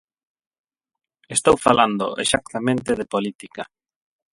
Estou 1.35 1.55
falando 1.65 2.05
exactamente 2.23 2.89
de 2.99 3.09
política. 3.13 3.63